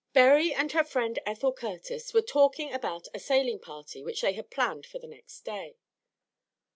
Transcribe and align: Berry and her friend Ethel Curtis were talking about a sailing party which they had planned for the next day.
Berry 0.13 0.51
and 0.51 0.71
her 0.71 0.83
friend 0.83 1.19
Ethel 1.27 1.53
Curtis 1.53 2.11
were 2.11 2.23
talking 2.23 2.73
about 2.73 3.07
a 3.13 3.19
sailing 3.19 3.59
party 3.59 4.01
which 4.01 4.21
they 4.21 4.33
had 4.33 4.49
planned 4.49 4.87
for 4.87 4.97
the 4.97 5.05
next 5.05 5.41
day. 5.41 5.77